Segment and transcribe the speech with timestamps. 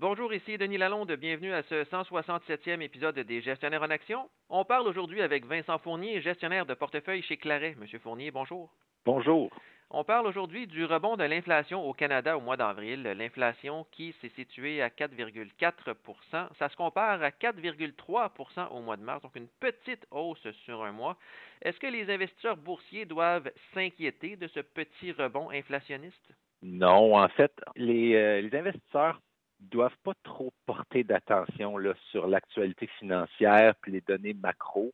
[0.00, 1.12] Bonjour, ici Denis Lalonde.
[1.12, 4.30] Bienvenue à ce 167e épisode des Gestionnaires en Action.
[4.48, 7.76] On parle aujourd'hui avec Vincent Fournier, gestionnaire de portefeuille chez Claret.
[7.78, 8.70] Monsieur Fournier, bonjour.
[9.04, 9.50] Bonjour.
[9.90, 13.02] On parle aujourd'hui du rebond de l'inflation au Canada au mois d'avril.
[13.02, 19.20] L'inflation qui s'est située à 4,4% Ça se compare à 4,3% au mois de mars,
[19.20, 21.18] donc une petite hausse sur un mois.
[21.60, 26.32] Est-ce que les investisseurs boursiers doivent s'inquiéter de ce petit rebond inflationniste?
[26.62, 29.20] Non, en fait, les, euh, les investisseurs
[29.60, 31.76] doivent pas trop porter d'attention
[32.10, 34.92] sur l'actualité financière puis les données macro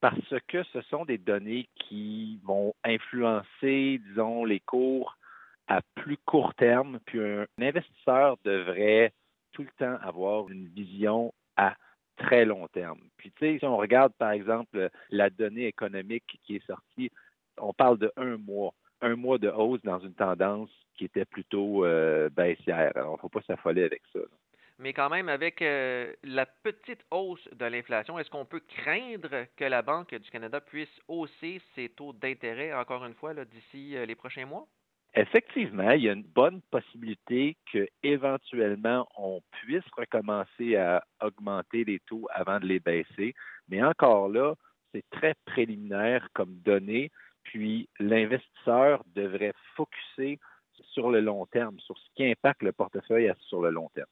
[0.00, 5.16] parce que ce sont des données qui vont influencer, disons, les cours
[5.68, 7.00] à plus court terme.
[7.06, 9.12] Puis un investisseur devrait
[9.52, 11.74] tout le temps avoir une vision à
[12.16, 13.00] très long terme.
[13.16, 17.10] Puis, tu sais, si on regarde, par exemple, la donnée économique qui est sortie,
[17.58, 21.84] on parle de un mois, un mois de hausse dans une tendance qui était plutôt
[21.84, 22.92] euh, baissière.
[22.94, 24.20] Alors, il ne faut pas s'affoler avec ça.
[24.78, 29.64] Mais quand même, avec euh, la petite hausse de l'inflation, est-ce qu'on peut craindre que
[29.64, 34.14] la Banque du Canada puisse hausser ses taux d'intérêt, encore une fois, d'ici euh, les
[34.14, 34.66] prochains mois?
[35.14, 42.28] Effectivement, il y a une bonne possibilité qu'éventuellement on puisse recommencer à augmenter les taux
[42.30, 43.34] avant de les baisser.
[43.70, 44.54] Mais encore là,
[44.92, 47.10] c'est très préliminaire comme données.
[47.46, 50.38] Puis l'investisseur devrait focuser
[50.92, 54.08] sur le long terme, sur ce qui impacte le portefeuille sur le long terme.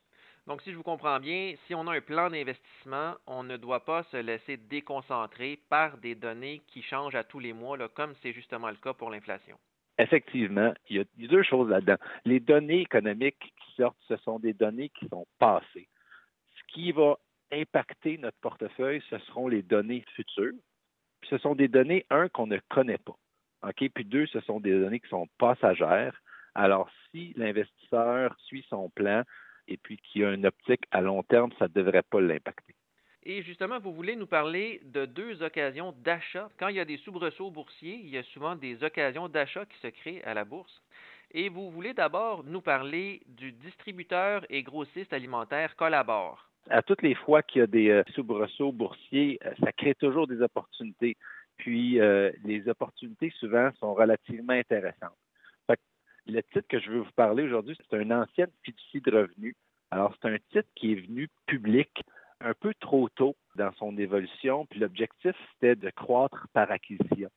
[0.47, 3.85] Donc, si je vous comprends bien, si on a un plan d'investissement, on ne doit
[3.85, 8.33] pas se laisser déconcentrer par des données qui changent à tous les mois, comme c'est
[8.33, 9.59] justement le cas pour l'inflation.
[9.97, 11.97] Effectivement, il y, a, deux choses là-dedans.
[12.25, 15.89] Les données économiques qui sortent, ce sont des données qui sont passées.
[16.57, 17.17] Ce qui va
[17.51, 20.53] impacter notre portefeuille, ce seront les données futures.
[21.21, 23.17] Puis ce sont des données, un, qu'on ne connaît pas.
[23.67, 23.89] OK?
[23.95, 26.21] Puis deux, ce sont des données qui sont passagères.
[26.55, 29.23] Alors, si l'investisseur suit son plan,
[29.69, 32.75] et puis qui a une optique à long terme, ça ne devrait pas l'impacter.
[33.27, 36.51] Et justement, vous voulez nous parler de deux occasions d'achat.
[36.59, 39.79] Quand il y a des soubresauts boursiers, il y a souvent des occasions d'achat qui
[39.79, 40.83] se créent à la bourse.
[41.33, 46.51] Et vous voulez d'abord nous parler du distributeur et grossiste alimentaire Collabore.
[46.69, 50.27] À toutes les fois qu'il y a des euh, soubresauts boursiers, euh, ça crée toujours
[50.27, 51.17] des opportunités.
[51.57, 55.17] Puis euh, les opportunités souvent sont relativement intéressantes.
[56.27, 59.55] Le titre que je veux vous parler aujourd'hui, c'est un ancienne fiducie de revenus.
[59.91, 62.03] Alors, c'est un titre qui est venu public
[62.41, 67.29] un peu trop tôt dans son évolution, puis l'objectif, c'était de croître par acquisition.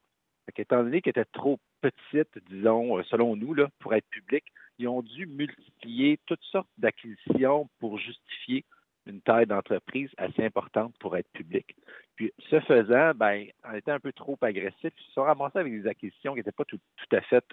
[0.55, 4.45] étant donné qu'il était trop petite, disons, euh, selon nous, là, pour être public,
[4.79, 8.63] ils ont dû multiplier toutes sortes d'acquisitions pour justifier
[9.07, 11.75] une taille d'entreprise assez importante pour être public.
[12.15, 15.73] Puis, ce faisant, ben, en étant un peu trop agressif, ils se sont ramassés avec
[15.73, 16.79] des acquisitions qui n'étaient pas tout,
[17.11, 17.45] à fait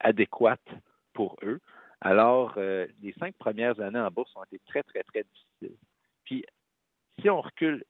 [0.00, 0.68] adéquate
[1.12, 1.60] pour eux.
[2.00, 5.78] Alors, euh, les cinq premières années en bourse ont été très, très, très difficiles.
[6.24, 6.44] Puis,
[7.20, 7.84] si on recule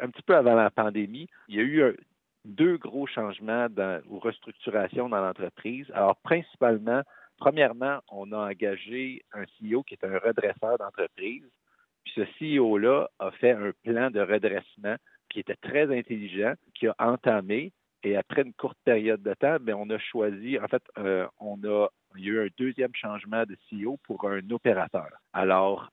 [0.00, 1.96] un petit peu avant la pandémie, il y a eu
[2.44, 3.66] deux gros changements
[4.08, 5.86] ou restructurations dans l'entreprise.
[5.94, 7.02] Alors, principalement,
[7.38, 11.44] premièrement, on a engagé un CEO qui est un redresseur d'entreprise.
[12.04, 14.96] Puis ce CEO-là a fait un plan de redressement
[15.28, 17.72] qui était très intelligent, qui a entamé,
[18.04, 21.56] et après une courte période de temps, bien, on a choisi, en fait, euh, on
[21.64, 25.08] a, il y a eu un deuxième changement de CEO pour un opérateur.
[25.32, 25.90] Alors,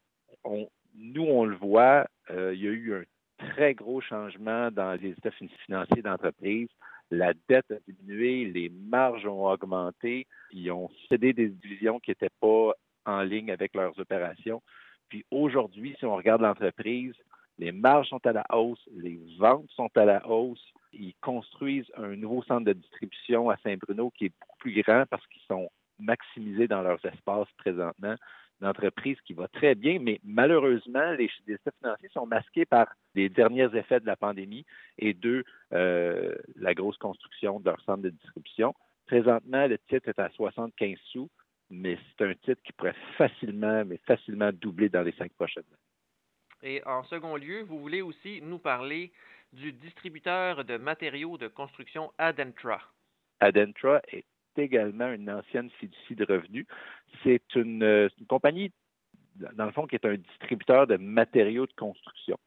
[0.96, 3.04] nous, on le voit, euh, il y a eu un
[3.38, 6.68] très gros changement dans les états financiers d'entreprise.
[7.12, 12.30] La dette a diminué, les marges ont augmenté, ils ont cédé des divisions qui n'étaient
[12.42, 12.74] pas
[13.06, 14.62] en ligne avec leurs opérations.
[15.10, 17.14] Puis aujourd'hui, si on regarde l'entreprise,
[17.58, 20.64] les marges sont à la hausse, les ventes sont à la hausse.
[20.94, 25.26] Ils construisent un nouveau centre de distribution à Saint-Bruno qui est beaucoup plus grand parce
[25.28, 25.70] qu'ils sont
[26.00, 28.16] maximisés dans leurs espaces présentement.
[28.62, 33.30] Une entreprise qui va très bien, mais malheureusement, les états financiers sont masqués par les
[33.30, 34.66] derniers effets de la pandémie
[34.98, 35.44] et deux,
[35.74, 38.74] euh, la grosse construction de leur centre de distribution.
[39.08, 41.30] Présentement, le titre est à 75 sous,
[41.70, 46.74] mais c'est un titre qui pourrait facilement, mais facilement doubler dans les cinq prochaines années.
[46.74, 49.12] Et en second lieu, vous voulez aussi nous parler
[49.54, 52.82] du distributeur de matériaux de construction Adentra.
[53.40, 54.26] Adentra est
[54.58, 56.66] également une ancienne fiducie de revenus.
[57.24, 58.72] C'est une, euh, une, compagnie,
[59.36, 62.38] dans le fond, qui est un distributeur de matériaux de construction.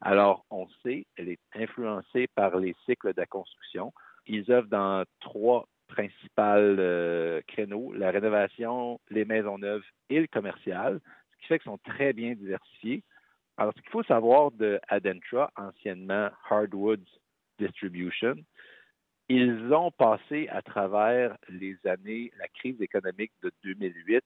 [0.00, 3.92] Alors, on sait, elle est influencée par les cycles de la construction.
[4.26, 11.00] Ils œuvrent dans trois principales euh, créneaux, la rénovation, les maisons neuves et le commercial,
[11.32, 13.02] ce qui fait qu'ils sont très bien diversifiés.
[13.56, 17.04] Alors, ce qu'il faut savoir de Adentra, anciennement Hardwoods
[17.58, 18.36] Distribution,
[19.28, 24.24] ils ont passé à travers les années, la crise économique de 2008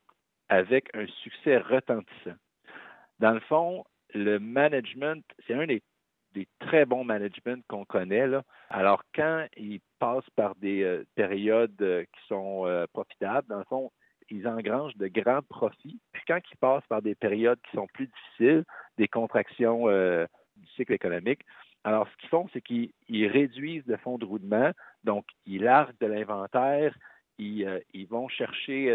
[0.49, 2.37] avec un succès retentissant.
[3.19, 3.85] Dans le fond,
[4.15, 5.83] le management, c'est un des,
[6.59, 8.27] très bons managements qu'on connaît.
[8.27, 8.43] Là.
[8.71, 13.65] Alors, quand ils passent par des euh, périodes euh, qui sont euh, profitables, dans le
[13.65, 13.91] fond,
[14.29, 16.01] ils engrangent de grands profits.
[16.13, 18.65] Puis quand ils passent par des périodes qui sont plus difficiles,
[18.99, 21.43] des contractions du cycle économique,
[21.85, 22.93] alors ce qu'ils font, c'est qu'ils
[23.29, 24.73] réduisent le fonds de roulement,
[25.05, 26.93] donc ils larguent de l'inventaire,
[27.39, 28.87] ils, vont chercher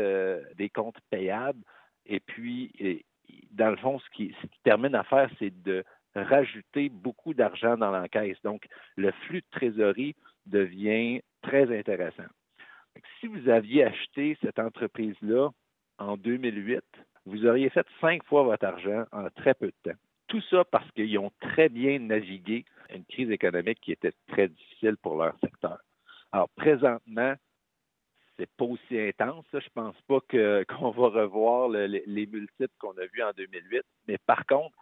[0.57, 1.63] des comptes payables,
[2.05, 3.05] et puis
[3.51, 5.83] dans le fond, ce qui, termine à faire, c'est de
[6.15, 8.37] rajouter beaucoup d'argent dans l'encaisse.
[8.43, 10.15] Donc, le flux de trésorerie
[10.45, 12.29] devient très intéressant.
[13.19, 15.49] Si vous aviez acheté cette entreprise-là
[15.97, 16.81] en 2008,
[17.25, 19.97] vous auriez fait cinq fois votre argent en très peu de temps.
[20.27, 24.97] Tout ça parce qu'ils ont très bien navigué une crise économique qui était très difficile
[24.97, 25.79] pour leur secteur.
[26.31, 27.35] Alors, présentement,
[28.37, 29.45] c'est pas aussi intense.
[29.53, 30.19] Je pense pas
[30.65, 33.83] qu'on va revoir les multiples qu'on a vus en 2008.
[34.07, 34.75] Mais par contre,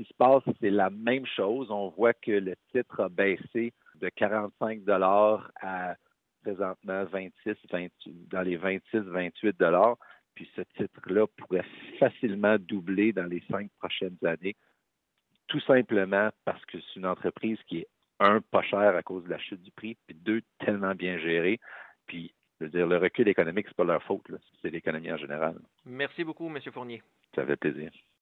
[0.00, 1.70] qui se passe, c'est la même chose.
[1.70, 5.94] On voit que le titre a baissé de 45 dollars à
[6.42, 9.98] présentement 26, 28, dans les 26, 28 dollars.
[10.34, 11.66] Puis ce titre-là pourrait
[11.98, 14.56] facilement doubler dans les cinq prochaines années,
[15.48, 17.88] tout simplement parce que c'est une entreprise qui est
[18.20, 21.60] un, pas chère à cause de la chute du prix, puis deux, tellement bien gérée.
[22.06, 24.26] Puis je veux dire, le recul économique, c'est pas leur faute,
[24.62, 25.58] c'est l'économie en général.
[25.84, 26.58] Merci beaucoup, M.
[26.72, 27.02] Fournier.
[27.34, 27.90] Ça fait plaisir.